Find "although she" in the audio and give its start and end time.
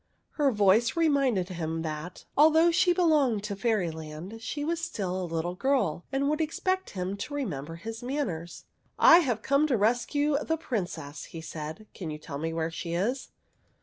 2.35-2.91